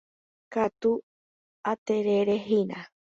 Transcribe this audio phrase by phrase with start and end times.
[0.53, 0.91] Katu
[1.71, 2.79] atererehína.